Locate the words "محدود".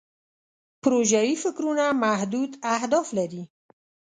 2.03-2.51